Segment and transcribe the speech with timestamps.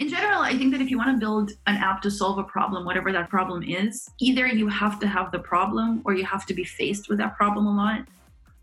[0.00, 2.42] In general, I think that if you want to build an app to solve a
[2.42, 6.46] problem, whatever that problem is, either you have to have the problem or you have
[6.46, 8.06] to be faced with that problem a lot.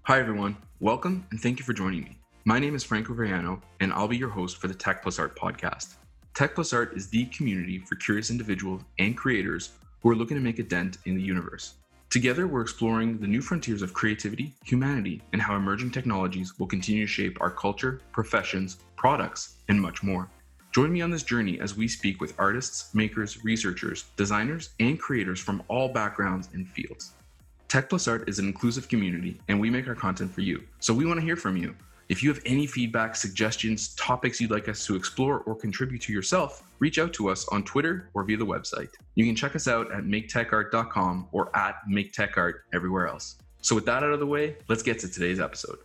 [0.02, 0.58] Hi, everyone.
[0.80, 2.18] Welcome and thank you for joining me.
[2.46, 5.38] My name is Franco Veriano, and I'll be your host for the Tech Plus Art
[5.38, 5.98] podcast.
[6.34, 10.44] Tech Plus Art is the community for curious individuals and creators who are looking to
[10.44, 11.76] make a dent in the universe.
[12.10, 17.06] Together, we're exploring the new frontiers of creativity, humanity, and how emerging technologies will continue
[17.06, 20.28] to shape our culture, professions, products, and much more.
[20.78, 25.40] Join me on this journey as we speak with artists, makers, researchers, designers, and creators
[25.40, 27.14] from all backgrounds and fields.
[27.68, 30.62] Tech Plus Art is an inclusive community, and we make our content for you.
[30.80, 31.76] So we want to hear from you.
[32.10, 36.14] If you have any feedback, suggestions, topics you'd like us to explore or contribute to
[36.14, 38.90] yourself, reach out to us on Twitter or via the website.
[39.16, 43.38] You can check us out at maketechart.com or at maketechart everywhere else.
[43.62, 45.80] So, with that out of the way, let's get to today's episode.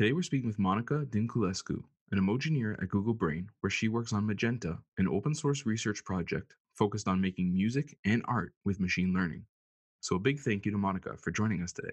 [0.00, 4.26] Today, we're speaking with Monica Dinculescu, an emojineer at Google Brain, where she works on
[4.26, 9.44] Magenta, an open source research project focused on making music and art with machine learning.
[10.00, 11.92] So, a big thank you to Monica for joining us today.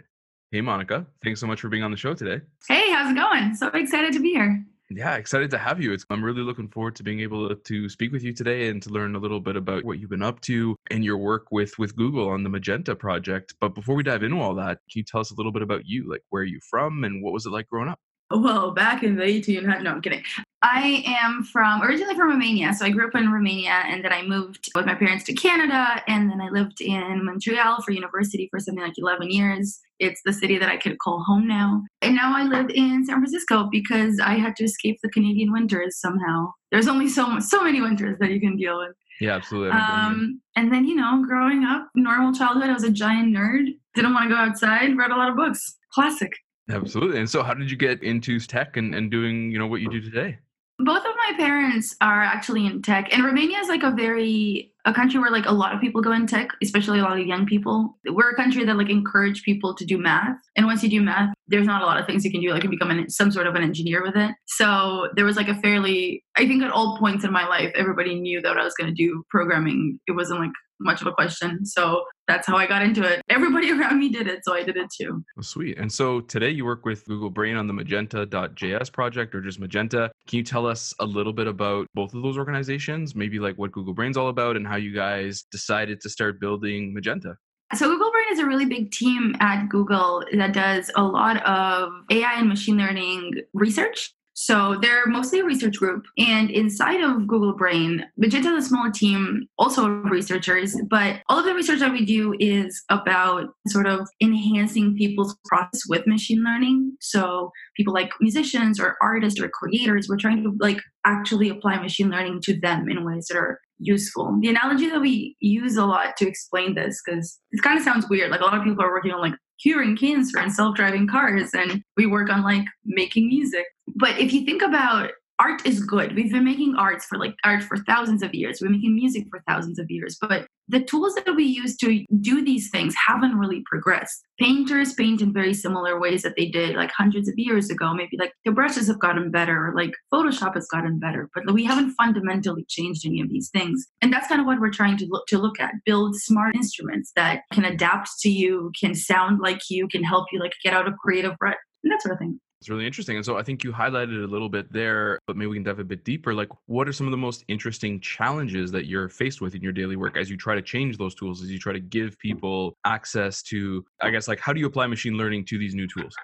[0.52, 1.06] Hey, Monica.
[1.22, 2.46] Thanks so much for being on the show today.
[2.66, 3.54] Hey, how's it going?
[3.56, 4.66] So excited to be here.
[4.90, 5.92] Yeah, excited to have you.
[5.92, 8.90] It's, I'm really looking forward to being able to speak with you today and to
[8.90, 11.96] learn a little bit about what you've been up to and your work with with
[11.98, 13.54] Google on the Magenta project.
[13.60, 15.82] But before we dive into all that, can you tell us a little bit about
[15.86, 16.10] you?
[16.10, 18.00] Like, where are you from and what was it like growing up?
[18.30, 20.24] Well, back in the 1800s, no, I'm kidding.
[20.64, 24.24] I am from originally from Romania, so I grew up in Romania, and then I
[24.24, 28.60] moved with my parents to Canada, and then I lived in Montreal for university for
[28.60, 29.80] something like 11 years.
[30.00, 33.18] It's the city that I could call home now, and now I live in San
[33.18, 36.52] Francisco because I had to escape the Canadian winters somehow.
[36.72, 38.96] There's only so so many winters that you can deal with.
[39.22, 39.72] Yeah, absolutely.
[39.72, 43.68] Um, and then you know, growing up, normal childhood, I was a giant nerd.
[43.94, 44.98] Didn't want to go outside.
[44.98, 45.78] Read a lot of books.
[45.94, 46.32] Classic.
[46.70, 47.20] Absolutely.
[47.20, 49.90] And so how did you get into tech and, and doing, you know, what you
[49.90, 50.38] do today?
[50.80, 53.12] Both of my parents are actually in tech.
[53.12, 56.14] And Romania is like a very a country where like a lot of people go
[56.14, 57.98] in tech, especially a lot of young people.
[58.06, 60.38] We're a country that like encourage people to do math.
[60.56, 62.52] And once you do math, there's not a lot of things you can do.
[62.52, 64.32] Like you become an, some sort of an engineer with it.
[64.46, 68.16] So there was like a fairly, I think at all points in my life, everybody
[68.16, 70.00] knew that I was going to do programming.
[70.08, 71.66] It wasn't like much of a question.
[71.66, 73.22] So that's how I got into it.
[73.30, 75.24] Everybody around me did it, so I did it too.
[75.38, 75.78] Oh, sweet.
[75.78, 80.12] And so today you work with Google Brain on the Magenta.js project or just Magenta.
[80.28, 83.16] Can you tell us a little bit about both of those organizations?
[83.16, 86.94] Maybe like what Google Brain's all about and how you guys decided to start building
[86.94, 87.36] Magenta?
[87.76, 91.92] So Google Brain is a really big team at Google that does a lot of
[92.10, 94.14] AI and machine learning research.
[94.40, 96.06] So they're mostly a research group.
[96.20, 101.46] And inside of Google Brain, Magenta is a small team, also researchers, but all of
[101.46, 106.96] the research that we do is about sort of enhancing people's process with machine learning.
[107.02, 112.12] So people like musicians or artists or creators, we're trying to like actually apply machine
[112.12, 114.38] learning to them in ways that are useful.
[114.40, 118.08] The analogy that we use a lot to explain this, because it kind of sounds
[118.08, 121.50] weird, like a lot of people are working on like curing cancer and self-driving cars
[121.56, 123.66] and we work on like making music
[123.98, 126.16] but if you think about art is good.
[126.16, 128.60] We've been making arts for like art for thousands of years.
[128.62, 130.18] We're making music for thousands of years.
[130.20, 134.24] But the tools that we use to do these things haven't really progressed.
[134.40, 137.94] Painters paint in very similar ways that they did like hundreds of years ago.
[137.94, 141.94] Maybe like the brushes have gotten better, like Photoshop has gotten better, but we haven't
[141.94, 143.86] fundamentally changed any of these things.
[144.02, 145.74] And that's kind of what we're trying to look to look at.
[145.86, 150.40] Build smart instruments that can adapt to you, can sound like you, can help you
[150.40, 152.40] like get out of creative rut, and that sort of thing.
[152.60, 153.16] It's really interesting.
[153.16, 155.80] And so I think you highlighted a little bit there, but maybe we can dive
[155.80, 156.34] a bit deeper.
[156.34, 159.72] Like, what are some of the most interesting challenges that you're faced with in your
[159.72, 162.20] daily work as you try to change those tools, as you try to give hmm.
[162.20, 165.88] people access to, I guess, like, how do you apply machine learning to these new
[165.88, 166.16] tools?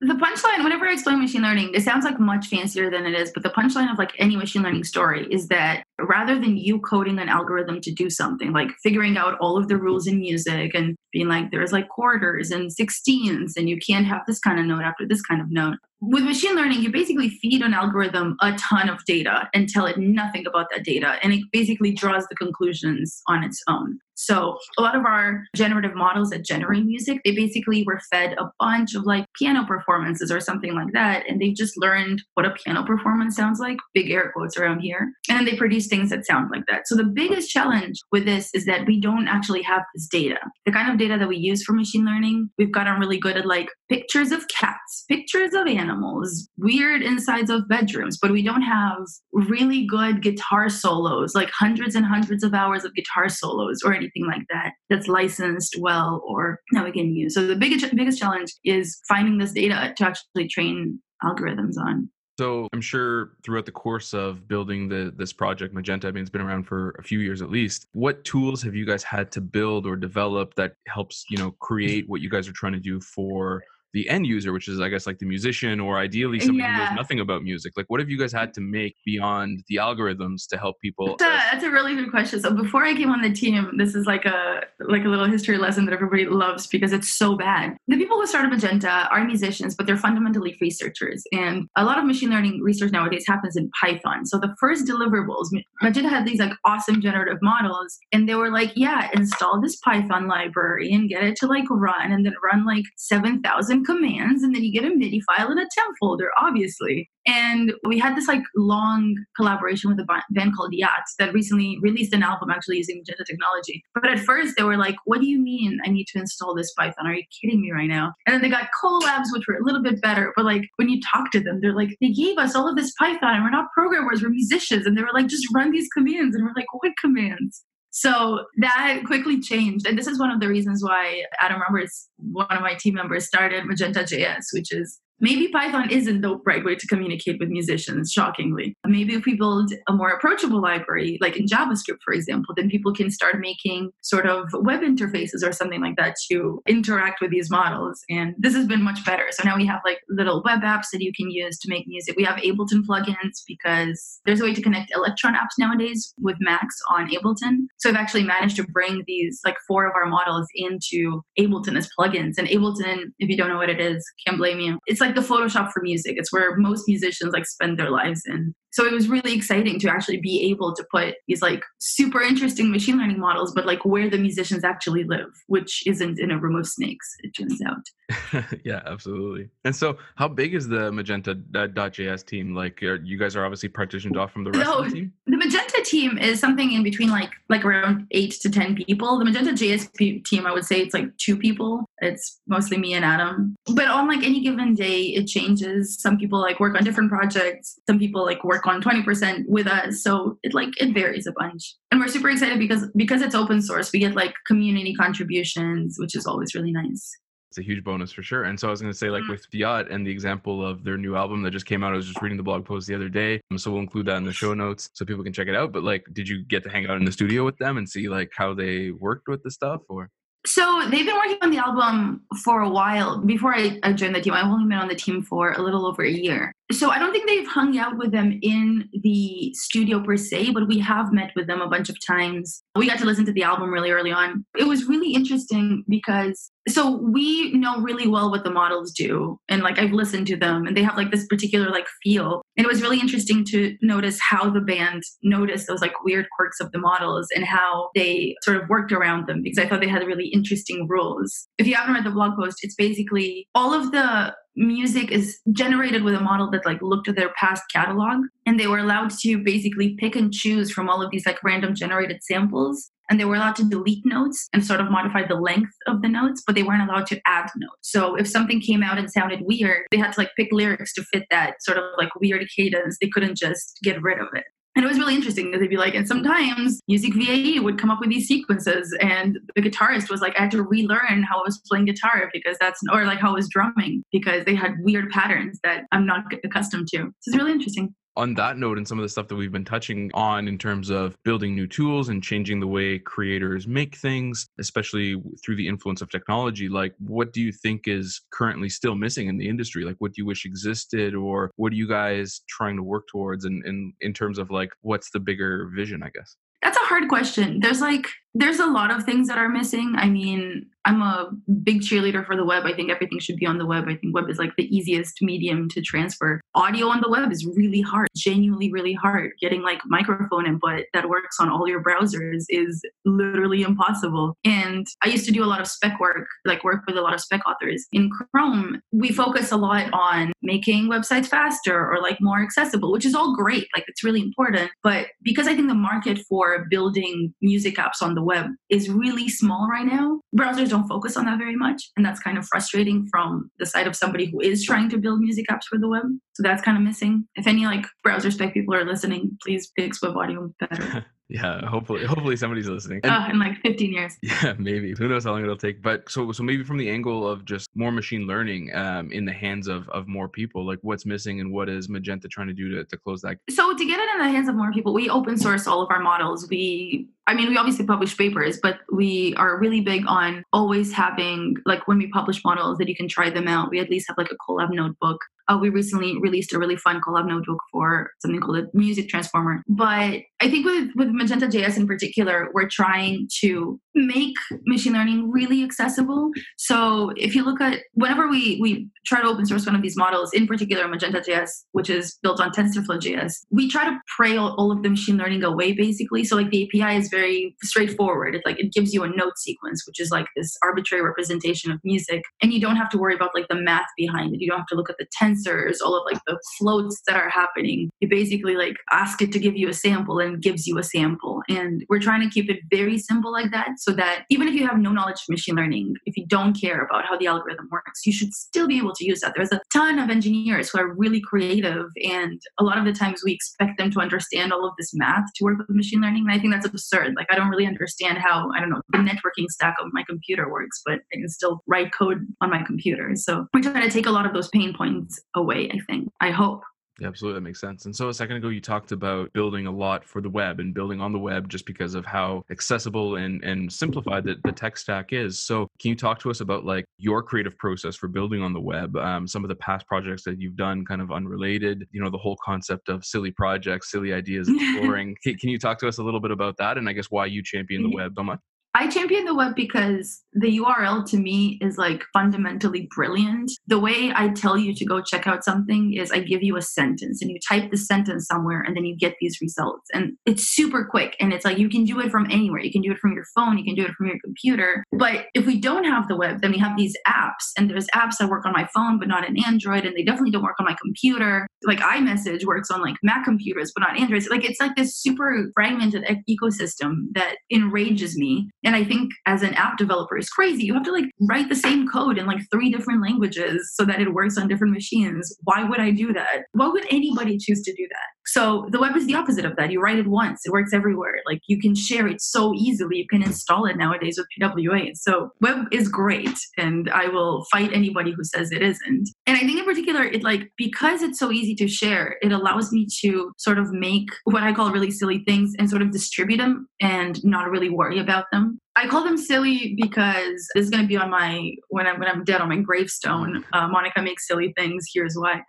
[0.00, 3.30] The punchline whenever i explain machine learning it sounds like much fancier than it is
[3.32, 7.18] but the punchline of like any machine learning story is that rather than you coding
[7.18, 10.96] an algorithm to do something like figuring out all of the rules in music and
[11.12, 14.82] being like there's like quarters and sixteens and you can't have this kind of note
[14.82, 18.88] after this kind of note with machine learning, you basically feed an algorithm a ton
[18.88, 23.22] of data and tell it nothing about that data, and it basically draws the conclusions
[23.28, 23.98] on its own.
[24.16, 28.50] So, a lot of our generative models that generate music, they basically were fed a
[28.58, 32.50] bunch of like piano performances or something like that, and they've just learned what a
[32.50, 36.26] piano performance sounds like, big air quotes around here, and then they produce things that
[36.26, 36.88] sound like that.
[36.88, 40.38] So, the biggest challenge with this is that we don't actually have this data.
[40.64, 43.46] The kind of data that we use for machine learning, we've gotten really good at
[43.46, 48.62] like pictures of cats, pictures of animals animals, weird insides of bedrooms, but we don't
[48.62, 48.98] have
[49.32, 54.05] really good guitar solos, like hundreds and hundreds of hours of guitar solos or anything
[54.26, 57.34] like that that's licensed well or that we can use.
[57.34, 62.10] So the biggest biggest challenge is finding this data to actually train algorithms on.
[62.38, 66.30] So I'm sure throughout the course of building the this project, Magenta, I mean, it's
[66.30, 67.86] been around for a few years at least.
[67.92, 72.06] What tools have you guys had to build or develop that helps, you know, create
[72.08, 73.62] what you guys are trying to do for
[73.96, 76.76] the end user, which is I guess like the musician or ideally somebody yeah.
[76.76, 77.72] who knows nothing about music?
[77.78, 81.16] Like what have you guys had to make beyond the algorithms to help people?
[81.18, 82.40] That's a, that's a really good question.
[82.40, 85.56] So before I came on the team, this is like a like a little history
[85.56, 87.74] lesson that everybody loves because it's so bad.
[87.88, 91.24] The people who started Magenta are musicians, but they're fundamentally researchers.
[91.32, 94.26] And a lot of machine learning research nowadays happens in Python.
[94.26, 95.48] So the first deliverables,
[95.80, 100.28] Magenta had these like awesome generative models, and they were like, yeah, install this Python
[100.28, 104.62] library and get it to like run and then run like 7,000 commands and then
[104.62, 107.08] you get a MIDI file and a temp folder, obviously.
[107.26, 112.12] And we had this like long collaboration with a band called Yacht that recently released
[112.12, 113.82] an album actually using Magenta technology.
[113.94, 116.72] But at first they were like, what do you mean I need to install this
[116.74, 117.06] Python?
[117.06, 118.12] Are you kidding me right now?
[118.26, 120.32] And then they got Colabs, which were a little bit better.
[120.36, 122.92] But like when you talk to them, they're like, they gave us all of this
[122.98, 124.86] Python and we're not programmers, we're musicians.
[124.86, 126.36] And they were like, just run these commands.
[126.36, 127.64] And we're like, what commands?
[127.98, 129.86] So that quickly changed.
[129.86, 133.24] And this is one of the reasons why Adam Roberts, one of my team members,
[133.24, 138.12] started Magenta JS, which is maybe Python isn't the right way to communicate with musicians,
[138.12, 138.74] shockingly.
[138.86, 142.92] Maybe if we build a more approachable library, like in JavaScript, for example, then people
[142.92, 147.50] can start making sort of web interfaces or something like that to interact with these
[147.50, 148.02] models.
[148.10, 149.26] And this has been much better.
[149.30, 152.16] So now we have like little web apps that you can use to make music.
[152.16, 156.76] We have Ableton plugins because there's a way to connect Electron apps nowadays with Max
[156.90, 157.66] on Ableton.
[157.78, 161.88] So I've actually managed to bring these like four of our models into Ableton as
[161.98, 162.34] plugins.
[162.38, 164.78] And Ableton, if you don't know what it is, can't blame you.
[164.86, 166.16] It's like like the Photoshop for music.
[166.18, 168.54] It's where most musicians like spend their lives in.
[168.76, 172.70] So it was really exciting to actually be able to put these like super interesting
[172.70, 176.56] machine learning models, but like where the musicians actually live, which isn't in a room
[176.56, 178.44] of snakes, it turns out.
[178.64, 179.48] yeah, absolutely.
[179.64, 182.54] And so, how big is the Magenta.js uh, team?
[182.54, 185.12] Like, you guys are obviously partitioned off from the rest no, of the team.
[185.26, 189.18] The Magenta team is something in between like like around eight to ten people.
[189.18, 191.84] The Magenta JS team, I would say it's like two people.
[191.98, 193.56] It's mostly me and Adam.
[193.74, 196.00] But on like any given day, it changes.
[196.00, 197.78] Some people like work on different projects.
[197.88, 200.02] Some people like work on 20% with us.
[200.02, 201.74] So it like it varies a bunch.
[201.90, 206.14] And we're super excited because because it's open source, we get like community contributions, which
[206.14, 207.16] is always really nice.
[207.50, 208.44] It's a huge bonus for sure.
[208.44, 209.32] And so I was going to say, like mm-hmm.
[209.32, 212.06] with Fiat and the example of their new album that just came out, I was
[212.06, 213.40] just reading the blog post the other day.
[213.50, 215.72] Um, so we'll include that in the show notes so people can check it out.
[215.72, 218.08] But like, did you get to hang out in the studio with them and see
[218.08, 220.10] like how they worked with the stuff or?
[220.46, 223.18] So they've been working on the album for a while.
[223.18, 225.86] Before I, I joined the team, I've only been on the team for a little
[225.86, 226.54] over a year.
[226.72, 230.66] So I don't think they've hung out with them in the studio per se, but
[230.66, 232.62] we have met with them a bunch of times.
[232.74, 234.44] We got to listen to the album really early on.
[234.58, 239.62] It was really interesting because so we know really well what the models do and
[239.62, 242.42] like I've listened to them and they have like this particular like feel.
[242.56, 246.58] And it was really interesting to notice how the band noticed those like weird quirks
[246.58, 249.88] of the models and how they sort of worked around them because I thought they
[249.88, 251.46] had really interesting rules.
[251.58, 256.02] If you haven't read the blog post, it's basically all of the music is generated
[256.02, 259.38] with a model that like looked at their past catalog and they were allowed to
[259.38, 263.36] basically pick and choose from all of these like random generated samples and they were
[263.36, 266.62] allowed to delete notes and sort of modify the length of the notes but they
[266.62, 267.76] weren't allowed to add notes.
[267.82, 271.04] So if something came out and sounded weird they had to like pick lyrics to
[271.04, 272.96] fit that sort of like weird cadence.
[273.00, 274.44] They couldn't just get rid of it
[274.76, 277.90] and it was really interesting because they'd be like, and sometimes Music VAE would come
[277.90, 281.42] up with these sequences, and the guitarist was like, I had to relearn how I
[281.44, 285.10] was playing guitar because that's, or like how I was drumming because they had weird
[285.10, 286.98] patterns that I'm not accustomed to.
[286.98, 289.64] So it's really interesting on that note and some of the stuff that we've been
[289.64, 294.48] touching on in terms of building new tools and changing the way creators make things
[294.58, 299.28] especially through the influence of technology like what do you think is currently still missing
[299.28, 299.84] in the industry?
[299.84, 303.44] Like what do you wish existed or what are you guys trying to work towards
[303.44, 307.08] and in, in terms of like what's the bigger vision i guess that's a hard
[307.08, 311.30] question there's like there's a lot of things that are missing i mean I'm a
[311.64, 312.64] big cheerleader for the web.
[312.64, 313.86] I think everything should be on the web.
[313.88, 316.40] I think web is like the easiest medium to transfer.
[316.54, 319.32] Audio on the web is really hard, genuinely really hard.
[319.40, 324.36] Getting like microphone input that works on all your browsers is literally impossible.
[324.44, 327.14] And I used to do a lot of spec work, like work with a lot
[327.14, 327.84] of spec authors.
[327.92, 333.04] In Chrome, we focus a lot on making websites faster or like more accessible, which
[333.04, 333.66] is all great.
[333.74, 334.70] Like it's really important.
[334.84, 339.28] But because I think the market for building music apps on the web is really
[339.28, 341.90] small right now, browsers don't focus on that very much.
[341.96, 345.20] And that's kind of frustrating from the side of somebody who is trying to build
[345.20, 346.04] music apps for the web.
[346.34, 347.26] So that's kind of missing.
[347.36, 351.06] If any like browser spec people are listening, please fix web audio better.
[351.28, 353.00] Yeah, hopefully, hopefully somebody's listening.
[353.02, 354.16] And, uh, in like 15 years.
[354.22, 354.94] Yeah, maybe.
[354.96, 355.82] Who knows how long it'll take?
[355.82, 359.32] But so, so maybe from the angle of just more machine learning um, in the
[359.32, 362.68] hands of of more people, like what's missing and what is Magenta trying to do
[362.76, 363.38] to to close that?
[363.50, 365.90] So to get it in the hands of more people, we open source all of
[365.90, 366.48] our models.
[366.48, 371.56] We I mean, we obviously publish papers, but we are really big on always having,
[371.66, 373.70] like, when we publish models, that you can try them out.
[373.70, 375.18] We at least have like a Colab notebook
[375.48, 379.62] uh, we recently released a really fun Colab notebook for something called a music transformer.
[379.68, 384.36] But I think with, with Magenta JS in particular, we're trying to make
[384.66, 386.30] machine learning really accessible.
[386.56, 389.96] So if you look at whenever we, we try to open source one of these
[389.96, 394.36] models, in particular Magenta JS, which is built on TensorFlow JS, we try to pray
[394.36, 396.24] all, all of the machine learning away basically.
[396.24, 398.34] So like the API is very straightforward.
[398.34, 401.80] It's like it gives you a note sequence, which is like this arbitrary representation of
[401.82, 402.22] music.
[402.42, 404.40] And you don't have to worry about like the math behind it.
[404.40, 407.30] You don't have to look at the tensors, all of like the floats that are
[407.30, 407.90] happening.
[408.00, 411.42] You basically like ask it to give you a sample and gives you a sample.
[411.48, 414.66] And we're trying to keep it very simple like that so that even if you
[414.66, 418.04] have no knowledge of machine learning, if you don't care about how the algorithm works,
[418.04, 419.34] you should still be able to use that.
[419.36, 423.22] There's a ton of engineers who are really creative, and a lot of the times
[423.24, 426.24] we expect them to understand all of this math to work with machine learning.
[426.28, 427.14] And I think that's absurd.
[427.16, 430.50] Like, I don't really understand how, I don't know, the networking stack of my computer
[430.50, 433.12] works, but I can still write code on my computer.
[433.14, 436.08] So we're trying to take a lot of those pain points away, I think.
[436.20, 436.62] I hope.
[436.98, 437.40] Yeah, absolutely.
[437.40, 437.84] That makes sense.
[437.84, 440.72] And so a second ago, you talked about building a lot for the web and
[440.72, 444.78] building on the web just because of how accessible and, and simplified that the tech
[444.78, 445.38] stack is.
[445.38, 448.60] So can you talk to us about like your creative process for building on the
[448.60, 448.96] web?
[448.96, 452.18] Um, some of the past projects that you've done kind of unrelated, you know, the
[452.18, 455.14] whole concept of silly projects, silly ideas, exploring.
[455.22, 457.26] can, can you talk to us a little bit about that and I guess why
[457.26, 458.40] you champion the web so much?
[458.76, 463.50] I champion the web because the URL to me is like fundamentally brilliant.
[463.66, 466.62] The way I tell you to go check out something is I give you a
[466.62, 469.88] sentence and you type the sentence somewhere and then you get these results.
[469.94, 472.60] And it's super quick and it's like you can do it from anywhere.
[472.60, 474.84] You can do it from your phone, you can do it from your computer.
[474.92, 478.18] But if we don't have the web, then we have these apps and there's apps
[478.18, 480.66] that work on my phone but not in Android and they definitely don't work on
[480.66, 481.46] my computer.
[481.64, 484.28] Like iMessage works on like Mac computers but not Android.
[484.28, 489.54] Like it's like this super fragmented ecosystem that enrages me and I think as an
[489.54, 490.64] app developer is crazy.
[490.64, 494.00] You have to like write the same code in like three different languages so that
[494.00, 495.34] it works on different machines.
[495.44, 496.42] Why would I do that?
[496.52, 498.15] Why would anybody choose to do that?
[498.26, 499.70] So the web is the opposite of that.
[499.70, 501.20] You write it once, it works everywhere.
[501.26, 502.98] Like you can share it so easily.
[502.98, 504.90] You can install it nowadays with PWA.
[504.94, 509.08] So web is great and I will fight anybody who says it isn't.
[509.26, 512.72] And I think in particular it like because it's so easy to share, it allows
[512.72, 516.38] me to sort of make what I call really silly things and sort of distribute
[516.38, 518.58] them and not really worry about them.
[518.76, 522.08] I call them silly because this is going to be on my when I'm when
[522.08, 523.42] I'm dead on my gravestone.
[523.54, 524.86] Uh, Monica makes silly things.
[524.92, 525.42] Here's why.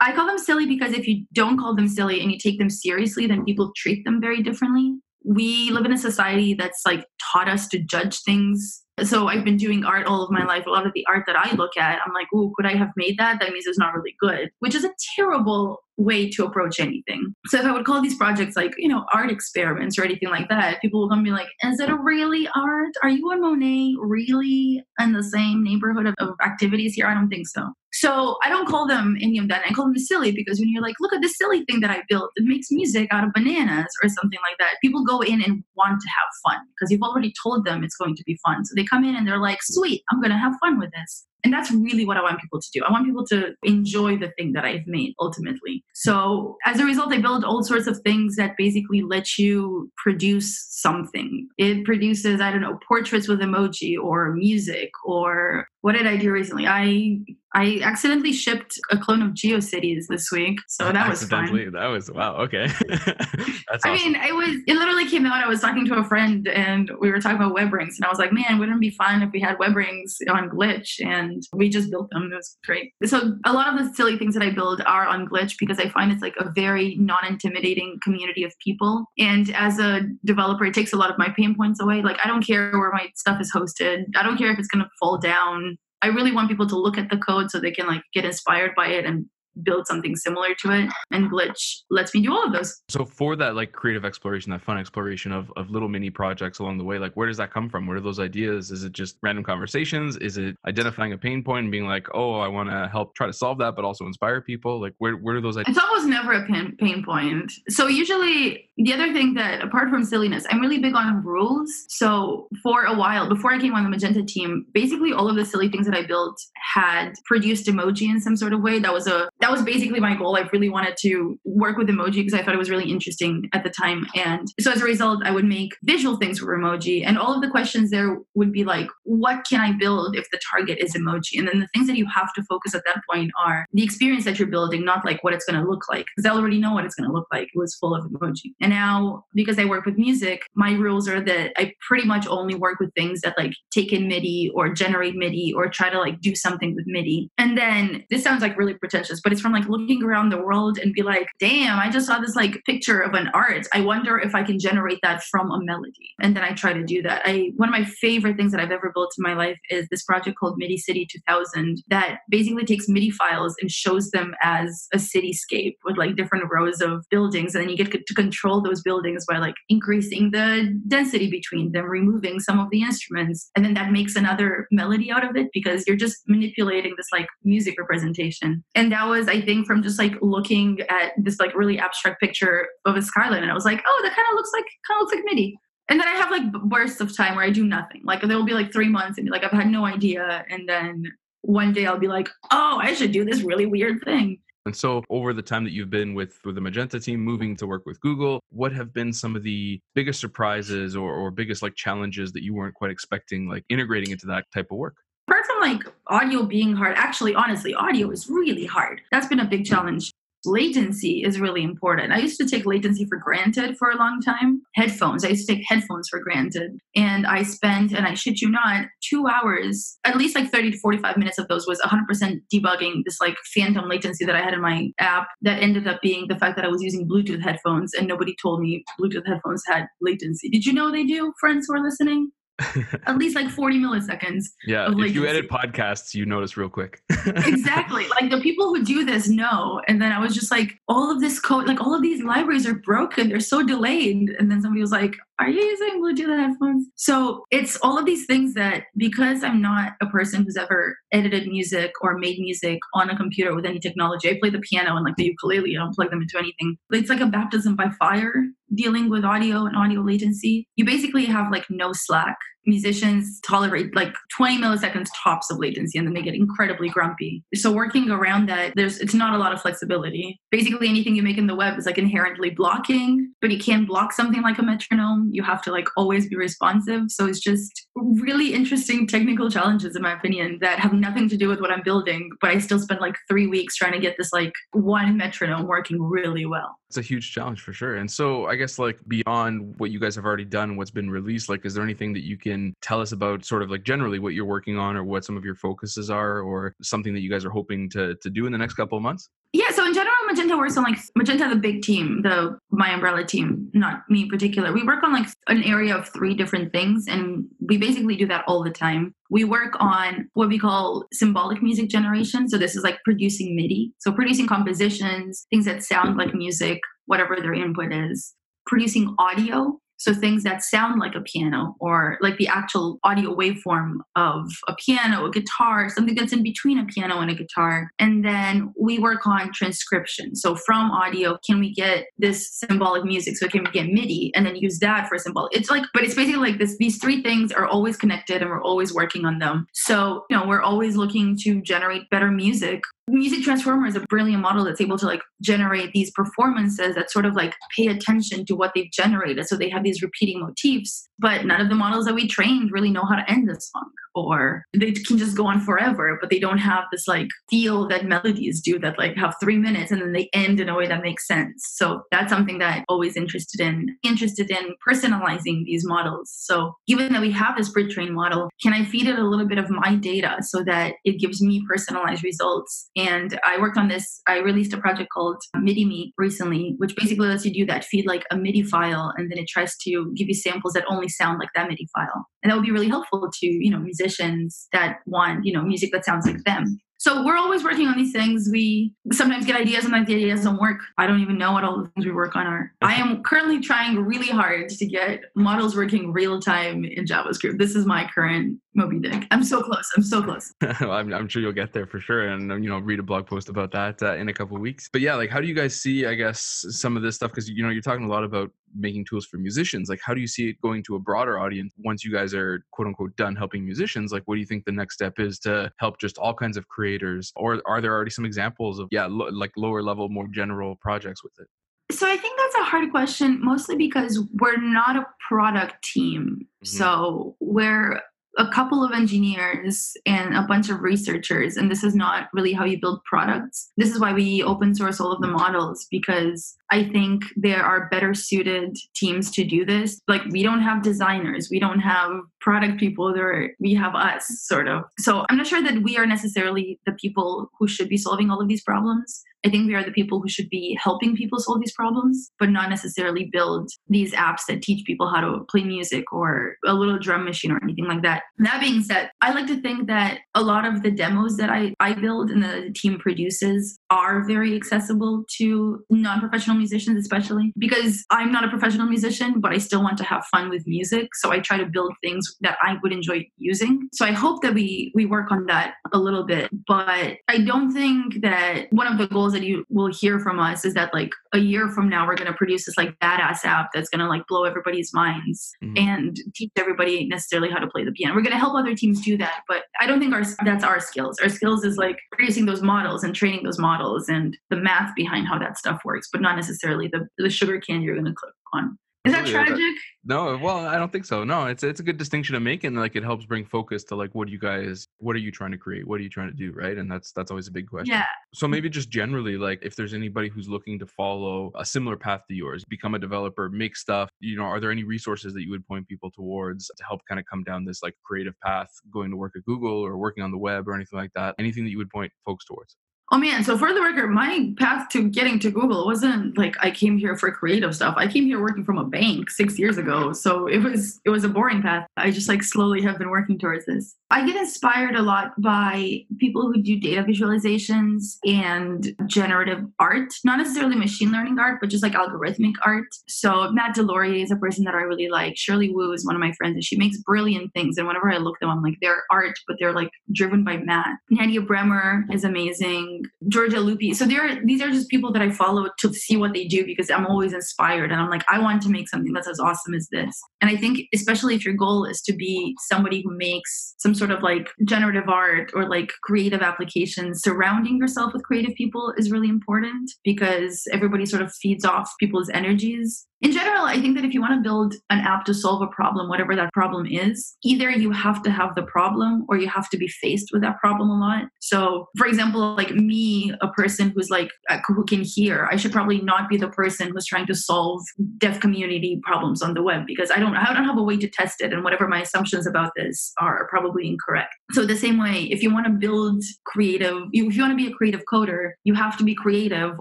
[0.00, 2.70] I call them silly because if you don't call them silly and you take them
[2.70, 4.96] seriously, then people treat them very differently.
[5.24, 8.82] We live in a society that's like taught us to judge things.
[9.04, 10.66] So I've been doing art all of my life.
[10.66, 12.90] A lot of the art that I look at, I'm like, "Ooh, could I have
[12.96, 13.40] made that?
[13.40, 17.34] That means it's not really good," which is a terrible way to approach anything.
[17.46, 20.48] So if I would call these projects like, you know, art experiments or anything like
[20.48, 22.92] that, people will come be like, is it a really art?
[23.02, 27.06] Are you and Monet really in the same neighborhood of, of activities here?
[27.06, 27.72] I don't think so.
[28.02, 29.62] So I don't call them any of that.
[29.64, 32.02] I call them silly because when you're like, look at this silly thing that I
[32.08, 34.74] built, it makes music out of bananas or something like that.
[34.82, 38.16] People go in and want to have fun because you've already told them it's going
[38.16, 38.64] to be fun.
[38.64, 41.28] So they come in and they're like, sweet, I'm going to have fun with this.
[41.44, 42.84] And that's really what I want people to do.
[42.84, 45.84] I want people to enjoy the thing that I've made ultimately.
[45.94, 50.66] So as a result, I build all sorts of things that basically let you produce
[50.70, 51.48] something.
[51.58, 56.32] It produces, I don't know, portraits with emoji or music or what did I do
[56.32, 56.66] recently?
[56.66, 57.18] I
[57.54, 61.72] I accidentally shipped a clone of GeoCities this week, so that was fun.
[61.72, 62.36] That was wow.
[62.36, 63.84] Okay, that's.
[63.84, 64.12] I awesome.
[64.12, 64.56] mean, it was.
[64.66, 65.44] It literally came out.
[65.44, 68.08] I was talking to a friend, and we were talking about web rings, and I
[68.08, 71.42] was like, "Man, wouldn't it be fun if we had web rings on Glitch?" And
[71.52, 72.30] we just built them.
[72.32, 72.92] It was great.
[73.04, 75.90] So a lot of the silly things that I build are on Glitch because I
[75.90, 79.04] find it's like a very non-intimidating community of people.
[79.18, 82.00] And as a developer, it takes a lot of my pain points away.
[82.00, 84.04] Like I don't care where my stuff is hosted.
[84.16, 85.71] I don't care if it's going to fall down
[86.02, 88.72] I really want people to look at the code so they can like get inspired
[88.74, 89.26] by it and
[89.62, 92.80] build something similar to it and glitch lets me do all of those.
[92.88, 96.78] So for that like creative exploration that fun exploration of, of little mini projects along
[96.78, 97.86] the way like where does that come from?
[97.86, 98.70] Where are those ideas?
[98.70, 100.16] Is it just random conversations?
[100.16, 103.26] Is it identifying a pain point and being like oh i want to help try
[103.26, 104.80] to solve that but also inspire people?
[104.80, 107.52] Like where, where are those ideas it's almost never a pain, pain point.
[107.68, 111.70] So usually the other thing that apart from silliness i'm really big on rules.
[111.88, 115.44] So for a while before i came on the magenta team basically all of the
[115.44, 116.40] silly things that i built
[116.74, 118.78] had produced emoji in some sort of way.
[118.78, 120.36] That was a that was basically my goal.
[120.36, 123.64] I really wanted to work with emoji because I thought it was really interesting at
[123.64, 124.06] the time.
[124.14, 127.04] And so as a result, I would make visual things for emoji.
[127.04, 130.40] And all of the questions there would be like, what can I build if the
[130.48, 131.38] target is emoji?
[131.38, 134.24] And then the things that you have to focus at that point are the experience
[134.26, 136.06] that you're building, not like what it's going to look like.
[136.14, 137.48] Because I already know what it's going to look like.
[137.52, 138.52] It was full of emoji.
[138.60, 142.54] And now, because I work with music, my rules are that I pretty much only
[142.54, 146.20] work with things that like take in MIDI or generate MIDI or try to like
[146.20, 147.28] do something with MIDI.
[147.38, 150.78] And then this sounds like really pretentious, but it's from like looking around the world
[150.78, 153.66] and be like, damn, I just saw this like picture of an art.
[153.72, 156.14] I wonder if I can generate that from a melody.
[156.20, 157.22] And then I try to do that.
[157.24, 160.04] I one of my favorite things that I've ever built in my life is this
[160.04, 164.98] project called MIDI City 2000 that basically takes MIDI files and shows them as a
[164.98, 167.54] cityscape with like different rows of buildings.
[167.54, 171.86] And then you get to control those buildings by like increasing the density between them,
[171.86, 173.50] removing some of the instruments.
[173.56, 177.28] And then that makes another melody out of it because you're just manipulating this like
[177.44, 178.62] music representation.
[178.74, 182.68] And that was, I think, from just like looking at this like really abstract picture
[182.84, 183.42] of a skyline.
[183.42, 185.58] And I was like, oh, that kind of looks like kind of looks like MIDI.
[185.88, 188.02] And then I have like bursts of time where I do nothing.
[188.04, 190.44] Like there will be like three months and like, I've had no idea.
[190.48, 191.04] And then
[191.42, 194.38] one day I'll be like, oh, I should do this really weird thing.
[194.64, 197.66] And so, over the time that you've been with, with the Magenta team, moving to
[197.66, 201.74] work with Google, what have been some of the biggest surprises or, or biggest like
[201.74, 204.94] challenges that you weren't quite expecting, like integrating into that type of work?
[205.28, 209.00] Apart from like audio being hard, actually, honestly, audio is really hard.
[209.10, 210.12] That's been a big challenge
[210.44, 212.12] latency is really important.
[212.12, 214.62] I used to take latency for granted for a long time.
[214.74, 216.78] Headphones, I used to take headphones for granted.
[216.96, 220.78] And I spent, and I shit you not, two hours, at least like 30 to
[220.78, 224.60] 45 minutes of those was 100% debugging this like phantom latency that I had in
[224.60, 228.08] my app that ended up being the fact that I was using Bluetooth headphones and
[228.08, 230.48] nobody told me Bluetooth headphones had latency.
[230.48, 232.32] Did you know they do, friends who are listening?
[233.06, 234.44] at least like 40 milliseconds.
[234.66, 234.88] Yeah.
[234.90, 237.02] If you edit podcasts, you notice real quick.
[237.26, 238.06] exactly.
[238.20, 239.80] Like the people who do this know.
[239.88, 242.66] And then I was just like, all of this code, like all of these libraries
[242.66, 243.28] are broken.
[243.28, 244.30] They're so delayed.
[244.38, 246.86] And then somebody was like, are you using Bluetooth headphones?
[246.94, 251.48] So it's all of these things that because I'm not a person who's ever edited
[251.48, 255.04] music or made music on a computer with any technology, I play the piano and
[255.04, 255.76] like the ukulele.
[255.76, 256.76] I don't plug them into anything.
[256.90, 260.68] It's like a baptism by fire dealing with audio and audio latency.
[260.76, 266.06] You basically have like no slack musicians tolerate like 20 milliseconds tops of latency and
[266.06, 267.42] then they get incredibly grumpy.
[267.54, 270.40] So working around that there's it's not a lot of flexibility.
[270.50, 274.12] Basically anything you make in the web is like inherently blocking but you can't block
[274.12, 275.28] something like a metronome.
[275.32, 277.02] You have to like always be responsive.
[277.08, 281.48] So it's just really interesting technical challenges in my opinion that have nothing to do
[281.48, 284.32] with what i'm building but i still spend like three weeks trying to get this
[284.32, 286.76] like one metronome working really well.
[286.88, 287.96] It's a huge challenge for sure.
[287.96, 291.48] And so i guess like beyond what you guys have already done what's been released
[291.48, 294.18] like is there anything that you can can tell us about sort of like generally
[294.18, 297.30] what you're working on or what some of your focuses are or something that you
[297.30, 299.28] guys are hoping to, to do in the next couple of months?
[299.52, 303.24] Yeah, so in general, Magenta works on like Magenta, the big team, the my umbrella
[303.24, 304.72] team, not me in particular.
[304.72, 308.44] We work on like an area of three different things, and we basically do that
[308.46, 309.14] all the time.
[309.30, 312.48] We work on what we call symbolic music generation.
[312.48, 317.36] So this is like producing MIDI, so producing compositions, things that sound like music, whatever
[317.36, 318.34] their input is.
[318.64, 323.98] Producing audio, so things that sound like a piano or like the actual audio waveform
[324.16, 327.92] of a piano, a guitar, something that's in between a piano and a guitar.
[328.00, 330.34] And then we work on transcription.
[330.34, 333.36] So from audio, can we get this symbolic music?
[333.36, 335.56] So can we get MIDI and then use that for symbolic?
[335.56, 338.62] It's like, but it's basically like this, these three things are always connected and we're
[338.62, 339.66] always working on them.
[339.72, 344.42] So, you know, we're always looking to generate better music Music Transformer is a brilliant
[344.42, 348.54] model that's able to like generate these performances that sort of like pay attention to
[348.54, 349.46] what they've generated.
[349.46, 352.90] So they have these repeating motifs, but none of the models that we trained really
[352.90, 356.38] know how to end a song or they can just go on forever, but they
[356.38, 360.12] don't have this like feel that melodies do that like have three minutes and then
[360.12, 361.64] they end in a way that makes sense.
[361.74, 366.30] So that's something that I'm always interested in, interested in personalizing these models.
[366.34, 369.58] So given that we have this pre-trained model, can I feed it a little bit
[369.58, 372.90] of my data so that it gives me personalized results?
[372.96, 377.44] And I worked on this, I released a project called MidiMe recently, which basically lets
[377.44, 380.34] you do that, feed like a MIDI file, and then it tries to give you
[380.34, 382.26] samples that only sound like that MIDI file.
[382.42, 385.92] And that would be really helpful to, you know, musicians that want, you know, music
[385.92, 386.78] that sounds like them.
[387.02, 388.48] So we're always working on these things.
[388.52, 390.78] We sometimes get ideas and the ideas don't work.
[390.98, 392.72] I don't even know what all the things we work on are.
[392.80, 397.58] I am currently trying really hard to get models working real time in JavaScript.
[397.58, 399.26] This is my current Moby Dick.
[399.30, 399.90] I'm so close.
[399.96, 400.52] I'm so close.
[400.62, 403.48] I'm, I'm, sure you'll get there for sure, and you know, read a blog post
[403.48, 404.88] about that uh, in a couple weeks.
[404.90, 406.06] But yeah, like, how do you guys see?
[406.06, 409.04] I guess some of this stuff because you know you're talking a lot about making
[409.04, 409.90] tools for musicians.
[409.90, 412.64] Like, how do you see it going to a broader audience once you guys are
[412.70, 414.10] quote unquote done helping musicians?
[414.10, 416.66] Like, what do you think the next step is to help just all kinds of
[416.68, 420.76] creators, or are there already some examples of yeah, lo- like lower level, more general
[420.76, 421.46] projects with it?
[421.92, 426.46] So I think that's a hard question, mostly because we're not a product team.
[426.64, 426.66] Mm-hmm.
[426.78, 428.00] So we're
[428.38, 432.64] a couple of engineers and a bunch of researchers and this is not really how
[432.64, 433.70] you build products.
[433.76, 437.88] This is why we open source all of the models because i think there are
[437.90, 440.00] better suited teams to do this.
[440.08, 444.68] Like we don't have designers we don't have product people there we have us sort
[444.68, 444.84] of.
[444.98, 448.40] So i'm not sure that we are necessarily the people who should be solving all
[448.40, 451.60] of these problems I think we are the people who should be helping people solve
[451.60, 456.12] these problems, but not necessarily build these apps that teach people how to play music
[456.12, 458.22] or a little drum machine or anything like that.
[458.38, 461.74] That being said, I like to think that a lot of the demos that I,
[461.80, 468.04] I build and the team produces are very accessible to non professional musicians, especially because
[468.10, 471.14] I'm not a professional musician, but I still want to have fun with music.
[471.14, 473.88] So I try to build things that I would enjoy using.
[473.92, 476.48] So I hope that we, we work on that a little bit.
[476.66, 480.64] But I don't think that one of the goals that you will hear from us
[480.64, 483.68] is that like a year from now we're going to produce this like badass app
[483.74, 485.76] that's going to like blow everybody's minds mm-hmm.
[485.76, 488.14] and teach everybody necessarily how to play the piano.
[488.14, 490.80] We're going to help other teams do that, but I don't think our that's our
[490.80, 491.18] skills.
[491.20, 495.28] Our skills is like producing those models and training those models and the math behind
[495.28, 498.34] how that stuff works, but not necessarily the the sugar can you're going to click
[498.52, 498.78] on.
[499.04, 499.58] Is that tragic?
[500.04, 501.24] No, well, I don't think so.
[501.24, 503.96] No, it's it's a good distinction to make, and like it helps bring focus to
[503.96, 506.28] like what do you guys, what are you trying to create, what are you trying
[506.28, 506.78] to do, right?
[506.78, 507.94] And that's that's always a big question.
[507.94, 508.06] Yeah.
[508.32, 512.22] So maybe just generally, like if there's anybody who's looking to follow a similar path
[512.28, 515.50] to yours, become a developer, make stuff, you know, are there any resources that you
[515.50, 519.10] would point people towards to help kind of come down this like creative path, going
[519.10, 521.34] to work at Google or working on the web or anything like that?
[521.40, 522.76] Anything that you would point folks towards?
[523.14, 526.70] Oh man, so for the record, my path to getting to Google wasn't like I
[526.70, 527.94] came here for creative stuff.
[527.98, 530.14] I came here working from a bank 6 years ago.
[530.14, 531.86] So it was it was a boring path.
[531.98, 533.94] I just like slowly have been working towards this.
[534.10, 540.38] I get inspired a lot by people who do data visualizations and generative art, not
[540.38, 542.88] necessarily machine learning art, but just like algorithmic art.
[543.08, 545.36] So Matt DesLauriers is a person that I really like.
[545.36, 547.76] Shirley Wu is one of my friends, and she makes brilliant things.
[547.76, 550.98] And whenever I look them, I'm like, they're art, but they're like driven by math.
[551.10, 553.01] Nadieh Bremer is amazing.
[553.28, 553.94] Giorgia Lupi.
[553.94, 556.90] So there, these are just people that I follow to see what they do because
[556.90, 559.88] I'm always inspired, and I'm like, I want to make something that's as awesome as
[559.90, 560.20] this.
[560.40, 564.10] And I think, especially if your goal is to be somebody who makes some sort
[564.10, 569.28] of like generative art or like creative applications, surrounding yourself with creative people is really
[569.28, 574.14] important because everybody sort of feeds off people's energies in general, I think that if
[574.14, 577.70] you want to build an app to solve a problem, whatever that problem is, either
[577.70, 580.90] you have to have the problem or you have to be faced with that problem
[580.90, 581.24] a lot.
[581.40, 585.70] So, for example, like me, a person who's like uh, who can hear, I should
[585.70, 587.82] probably not be the person who's trying to solve
[588.18, 591.08] deaf community problems on the web because I don't I don't have a way to
[591.08, 594.34] test it, and whatever my assumptions about this are probably incorrect.
[594.50, 597.70] So, the same way, if you want to build creative, if you want to be
[597.70, 599.76] a creative coder, you have to be creative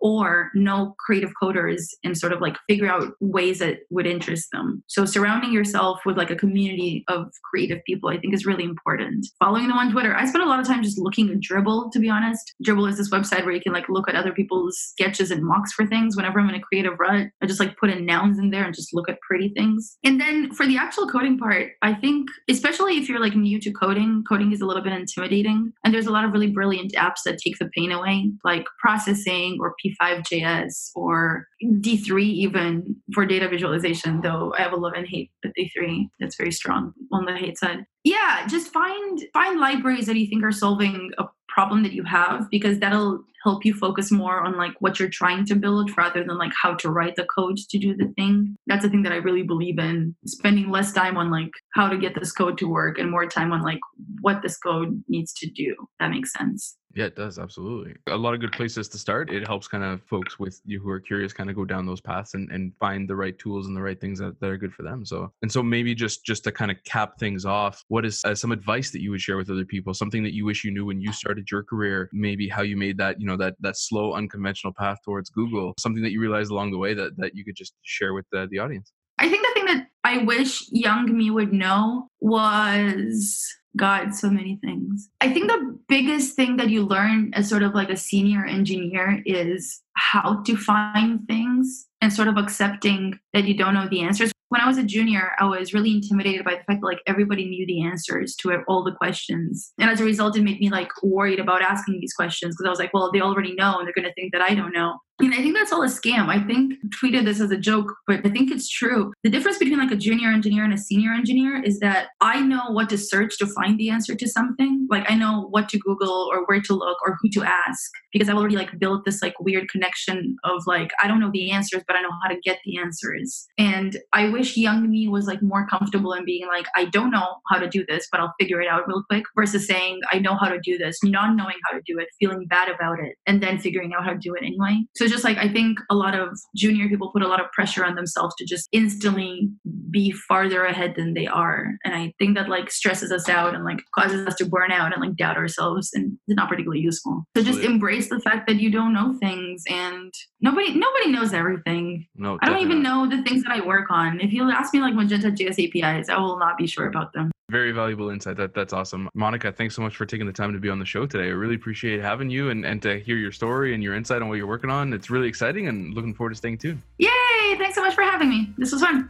[0.00, 4.82] or know creative coders and sort of like figure out ways that would interest them.
[4.86, 9.26] So surrounding yourself with like a community of creative people, I think is really important.
[9.38, 11.98] Following them on Twitter, I spend a lot of time just looking at Dribbble, to
[11.98, 12.54] be honest.
[12.64, 15.72] Dribbble is this website where you can like look at other people's sketches and mocks
[15.72, 16.16] for things.
[16.16, 18.74] Whenever I'm in a creative rut, I just like put in nouns in there and
[18.74, 19.96] just look at pretty things.
[20.04, 23.72] And then for the actual coding part, I think especially if you're like new to
[23.72, 25.72] coding, coding is a little bit intimidating.
[25.84, 29.58] And there's a lot of really brilliant apps that take the pain away, like processing
[29.60, 35.30] or P5JS or D3 even for data visualization, though I have a love and hate
[35.42, 36.10] with D3.
[36.20, 37.86] That's very strong on the hate side.
[38.04, 42.46] Yeah, just find find libraries that you think are solving a problem that you have
[42.50, 46.36] because that'll help you focus more on like what you're trying to build rather than
[46.36, 48.54] like how to write the code to do the thing.
[48.66, 50.14] That's a thing that I really believe in.
[50.26, 53.50] Spending less time on like how to get this code to work and more time
[53.50, 53.80] on like
[54.20, 55.74] what this code needs to do.
[56.00, 56.76] That makes sense.
[56.96, 57.94] Yeah, it does absolutely.
[58.06, 59.30] A lot of good places to start.
[59.30, 62.00] It helps kind of folks with you who are curious kind of go down those
[62.00, 64.72] paths and, and find the right tools and the right things that, that are good
[64.72, 65.04] for them.
[65.04, 68.34] So and so maybe just just to kind of cap things off, what is uh,
[68.34, 69.92] some advice that you would share with other people?
[69.92, 72.96] Something that you wish you knew when you started your career, maybe how you made
[72.96, 76.70] that, you know, that that slow unconventional path towards Google, something that you realized along
[76.70, 78.90] the way that that you could just share with the, the audience.
[79.18, 83.46] I think the thing that I wish young me would know was
[83.76, 85.08] God, so many things.
[85.20, 89.22] I think the biggest thing that you learn as sort of like a senior engineer
[89.26, 94.32] is how to find things and sort of accepting that you don't know the answers.
[94.48, 97.46] when I was a junior, I was really intimidated by the fact that like everybody
[97.48, 99.72] knew the answers to all the questions.
[99.78, 102.70] And as a result, it made me like worried about asking these questions because I
[102.70, 104.98] was like, well, they already know and they're going to think that I don't know.
[105.18, 106.28] And I think that's all a scam.
[106.28, 109.12] I think tweeted this as a joke, but I think it's true.
[109.24, 112.70] The difference between like a junior engineer and a senior engineer is that I know
[112.70, 114.86] what to search to find the answer to something.
[114.90, 118.28] Like I know what to Google or where to look or who to ask because
[118.28, 121.82] I've already like built this like weird connection of like I don't know the answers,
[121.86, 123.46] but I know how to get the answers.
[123.56, 127.36] And I wish young me was like more comfortable in being like I don't know
[127.50, 130.36] how to do this, but I'll figure it out real quick versus saying I know
[130.36, 133.42] how to do this, not knowing how to do it, feeling bad about it, and
[133.42, 134.84] then figuring out how to do it anyway.
[134.94, 137.84] So just like I think a lot of junior people put a lot of pressure
[137.84, 139.48] on themselves to just instantly
[139.90, 141.74] be farther ahead than they are.
[141.84, 144.92] And I think that like stresses us out and like causes us to burn out
[144.92, 147.24] and like doubt ourselves and it's not particularly useful.
[147.36, 152.06] So just embrace the fact that you don't know things and nobody nobody knows everything.
[152.16, 153.10] No, I don't even not.
[153.10, 154.20] know the things that I work on.
[154.20, 157.30] If you ask me like Magenta JS APIs, I will not be sure about them.
[157.48, 158.36] Very valuable insight.
[158.38, 159.08] That that's awesome.
[159.14, 161.26] Monica, thanks so much for taking the time to be on the show today.
[161.26, 164.28] I really appreciate having you and, and to hear your story and your insight on
[164.28, 164.92] what you're working on.
[164.92, 166.82] It's really exciting and looking forward to staying tuned.
[166.98, 167.08] Yay!
[167.56, 168.52] Thanks so much for having me.
[168.58, 169.08] This was fun.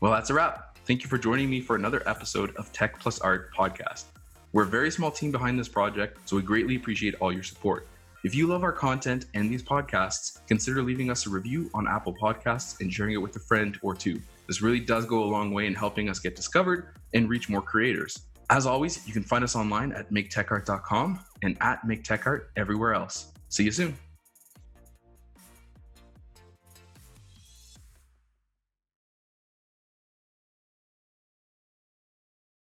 [0.00, 0.78] Well, that's a wrap.
[0.86, 4.04] Thank you for joining me for another episode of Tech Plus Art podcast.
[4.52, 7.88] We're a very small team behind this project, so we greatly appreciate all your support.
[8.24, 12.14] If you love our content and these podcasts, consider leaving us a review on Apple
[12.14, 14.20] Podcasts and sharing it with a friend or two.
[14.46, 17.62] This really does go a long way in helping us get discovered and reach more
[17.62, 18.26] creators.
[18.48, 23.32] As always, you can find us online at maketechart.com and at maketechart everywhere else.
[23.48, 23.96] See you soon.